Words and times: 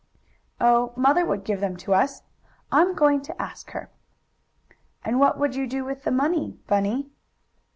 "Oh, 0.59 0.93
mother 0.95 1.23
would 1.27 1.43
give 1.43 1.59
them 1.59 1.77
to 1.77 1.93
us. 1.93 2.23
I'm 2.71 2.95
going 2.95 3.21
to 3.21 3.39
ask 3.39 3.69
her." 3.69 3.91
"And 5.05 5.19
what 5.19 5.37
would 5.37 5.55
we 5.55 5.67
do 5.67 5.85
with 5.85 6.05
the 6.05 6.11
money, 6.11 6.57
Bunny?" 6.65 7.11